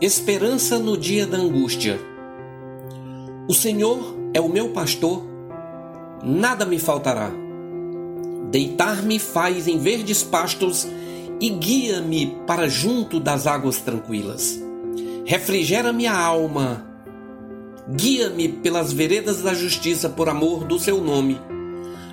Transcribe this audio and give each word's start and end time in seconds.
Esperança 0.00 0.78
no 0.78 0.96
dia 0.96 1.26
da 1.26 1.38
angústia. 1.38 2.00
O 3.48 3.52
Senhor 3.52 4.14
é 4.32 4.40
o 4.40 4.48
meu 4.48 4.68
pastor, 4.68 5.24
nada 6.22 6.64
me 6.64 6.78
faltará. 6.78 7.32
Deitar-me 8.48 9.18
faz 9.18 9.66
em 9.66 9.76
verdes 9.76 10.22
pastos 10.22 10.86
e 11.40 11.50
guia-me 11.50 12.36
para 12.46 12.68
junto 12.68 13.18
das 13.18 13.48
águas 13.48 13.78
tranquilas. 13.78 14.62
Refrigera 15.24 15.92
minha 15.92 16.16
alma, 16.16 16.86
guia-me 17.90 18.48
pelas 18.48 18.92
veredas 18.92 19.42
da 19.42 19.52
justiça 19.52 20.08
por 20.08 20.28
amor 20.28 20.62
do 20.62 20.78
seu 20.78 21.02
nome. 21.02 21.40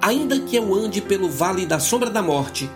Ainda 0.00 0.40
que 0.40 0.56
eu 0.56 0.74
ande 0.74 1.02
pelo 1.02 1.28
vale 1.28 1.66
da 1.66 1.78
sombra 1.78 2.08
da 2.08 2.22
morte, 2.22 2.70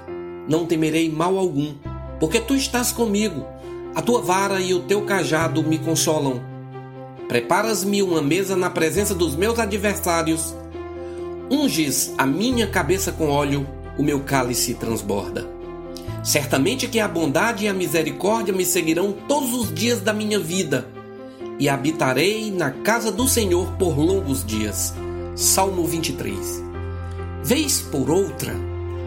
não 0.47 0.67
temerei 0.67 1.11
mal 1.11 1.39
algum, 1.39 1.73
porque 2.19 2.39
tu 2.39 2.55
estás 2.55 2.93
comigo 2.93 3.47
a 3.95 4.01
tua 4.01 4.21
vara 4.21 4.61
e 4.61 4.73
o 4.73 4.81
teu 4.81 5.03
cajado 5.03 5.63
me 5.63 5.79
consolam. 5.79 6.41
Preparas-me 7.29 8.03
uma 8.03 8.23
mesa 8.23 8.57
na 8.57 8.71
presença 8.71 9.15
dos 9.15 9.35
meus 9.35 9.59
adversários. 9.59 10.55
Unges 11.51 12.15
a 12.17 12.27
minha 12.27 12.67
cabeça 12.67 13.13
com 13.13 13.29
óleo, 13.29 13.67
o 13.99 14.03
meu 14.03 14.21
cálice 14.21 14.75
transborda. 14.75 15.49
Certamente 16.23 16.87
que 16.87 17.01
a 17.01 17.09
bondade 17.09 17.65
e 17.65 17.69
a 17.69 17.75
misericórdia 17.75 18.55
me 18.55 18.65
seguirão 18.65 19.13
todos 19.27 19.55
os 19.55 19.73
dias 19.73 20.01
da 20.01 20.13
minha 20.13 20.39
vida, 20.39 20.87
e 21.59 21.69
habitarei 21.69 22.51
na 22.51 22.71
casa 22.71 23.11
do 23.11 23.29
Senhor 23.29 23.73
por 23.73 23.99
longos 23.99 24.45
dias. 24.45 24.95
Salmo 25.37 25.87
23. 25.87 26.63
Vez 27.43 27.81
por 27.81 28.11
outra, 28.11 28.55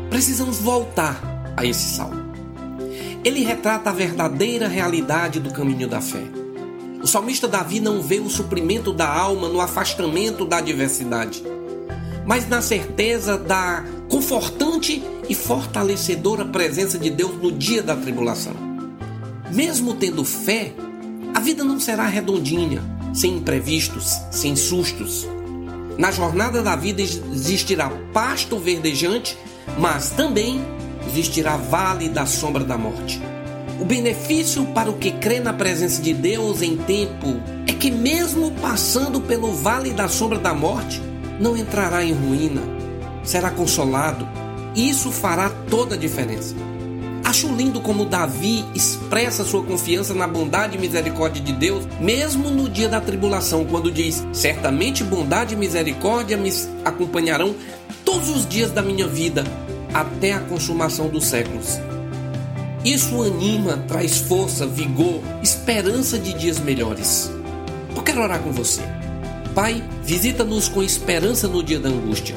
precisamos 0.10 0.60
voltar 0.60 1.22
a 1.56 1.66
esse 1.66 1.96
salmo. 1.96 2.23
Ele 3.24 3.44
retrata 3.44 3.90
a 3.90 3.94
verdadeira 3.94 4.68
realidade 4.68 5.40
do 5.40 5.52
caminho 5.52 5.88
da 5.88 6.02
fé. 6.02 6.24
O 7.02 7.08
salmista 7.08 7.48
Davi 7.48 7.80
não 7.80 8.02
vê 8.02 8.20
o 8.20 8.30
suprimento 8.30 8.92
da 8.92 9.08
alma 9.08 9.48
no 9.48 9.62
afastamento 9.62 10.46
da 10.46 10.58
adversidade, 10.58 11.44
mas 12.26 12.48
na 12.48 12.62
certeza 12.62 13.38
da 13.38 13.84
confortante 14.10 15.04
e 15.28 15.36
fortalecedora 15.36 16.46
presença 16.46 16.98
de 16.98 17.10
Deus 17.10 17.36
no 17.42 17.52
dia 17.52 17.82
da 17.82 17.96
tribulação. 17.96 18.54
Mesmo 19.52 19.94
tendo 19.94 20.24
fé, 20.24 20.74
a 21.34 21.40
vida 21.40 21.64
não 21.64 21.80
será 21.80 22.06
redondinha, 22.06 22.82
sem 23.14 23.38
imprevistos, 23.38 24.18
sem 24.32 24.56
sustos. 24.56 25.28
Na 25.98 26.12
jornada 26.12 26.62
da 26.62 26.76
vida 26.76 27.02
existirá 27.02 27.90
pasto 28.14 28.58
verdejante, 28.58 29.38
mas 29.78 30.10
também 30.10 30.62
existirá 31.08 31.58
vale 31.58 32.10
da 32.10 32.26
sombra 32.26 32.64
da 32.64 32.78
morte. 32.78 33.22
O 33.80 33.86
benefício 33.86 34.66
para 34.68 34.90
o 34.90 34.98
que 34.98 35.12
crê 35.12 35.40
na 35.40 35.52
presença 35.52 36.02
de 36.02 36.14
Deus 36.14 36.62
em 36.62 36.78
tempo 36.78 37.40
é 37.68 37.74
que, 37.74 37.92
mesmo 37.92 38.52
passando 38.62 39.20
pelo 39.20 39.52
vale 39.52 39.92
da 39.92 40.08
sombra 40.08 40.40
da 40.40 40.54
morte, 40.54 41.02
não 41.40 41.58
entrará 41.58 42.04
em 42.04 42.14
ruína, 42.14 42.62
será 43.24 43.50
consolado, 43.50 44.28
e 44.76 44.90
isso 44.90 45.12
fará 45.12 45.50
toda 45.70 45.96
a 45.96 45.98
diferença. 45.98 46.56
Acho 47.24 47.48
lindo 47.48 47.82
como 47.82 48.06
Davi 48.06 48.64
expressa 48.76 49.44
sua 49.44 49.64
confiança 49.64 50.14
na 50.14 50.28
bondade 50.28 50.78
e 50.78 50.80
misericórdia 50.80 51.42
de 51.42 51.54
Deus, 51.54 51.88
mesmo 52.00 52.52
no 52.52 52.70
dia 52.70 52.88
da 52.88 53.02
tribulação, 53.02 53.66
quando 53.66 53.92
diz: 53.92 54.24
Certamente 54.32 55.04
bondade 55.04 55.56
e 55.56 55.58
misericórdia 55.58 56.38
me 56.38 56.52
acompanharão 56.86 57.56
todos 58.06 58.30
os 58.30 58.48
dias 58.48 58.72
da 58.72 58.82
minha 58.82 59.08
vida, 59.08 59.44
até 59.94 60.34
a 60.34 60.40
consumação 60.40 61.08
dos 61.08 61.26
séculos. 61.26 61.80
Isso 62.84 63.22
anima, 63.22 63.78
traz 63.88 64.18
força, 64.18 64.66
vigor, 64.68 65.22
esperança 65.42 66.18
de 66.18 66.34
dias 66.34 66.60
melhores. 66.60 67.32
Eu 67.96 68.02
quero 68.02 68.22
orar 68.22 68.42
com 68.42 68.52
você. 68.52 68.82
Pai, 69.56 69.84
visita-nos 70.04 70.68
com 70.68 70.84
esperança 70.84 71.48
no 71.48 71.64
dia 71.64 71.80
da 71.80 71.88
angústia. 71.88 72.36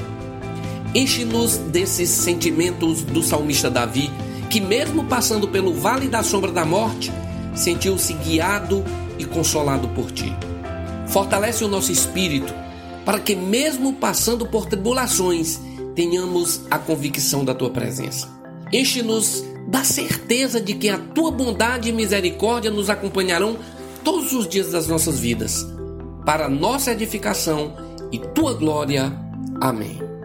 Enche-nos 0.95 1.57
desses 1.57 2.11
sentimentos 2.11 3.03
do 3.03 3.23
salmista 3.23 3.71
Davi, 3.71 4.11
que, 4.49 4.61
mesmo 4.61 5.05
passando 5.05 5.49
pelo 5.49 5.75
vale 5.75 6.09
da 6.09 6.23
sombra 6.23 6.53
da 6.53 6.65
morte, 6.65 7.13
sentiu-se 7.55 8.13
guiado 8.13 8.85
e 9.19 9.25
consolado 9.25 9.89
por 9.89 10.13
ti. 10.13 10.33
Fortalece 11.09 11.65
o 11.65 11.69
nosso 11.69 11.91
espírito, 11.91 12.55
para 13.05 13.19
que, 13.19 13.35
mesmo 13.35 13.95
passando 13.95 14.47
por 14.47 14.67
tribulações, 14.67 15.59
tenhamos 15.97 16.61
a 16.71 16.79
convicção 16.79 17.45
da 17.45 17.55
tua 17.55 17.71
presença. 17.71 18.29
Enche-nos 18.73 19.43
da 19.67 19.83
certeza 19.83 20.61
de 20.61 20.75
que 20.75 20.89
a 20.89 20.99
tua 20.99 21.33
bondade 21.33 21.89
e 21.89 21.93
misericórdia 21.93 22.71
nos 22.71 22.89
acompanharão 22.89 23.57
todos 24.05 24.33
os 24.33 24.47
dias 24.47 24.71
das 24.71 24.87
nossas 24.87 25.19
vidas, 25.19 25.67
para 26.25 26.49
nossa 26.49 26.93
edificação 26.93 27.75
e 28.13 28.19
tua 28.19 28.55
glória. 28.55 29.13
Amém. 29.61 30.16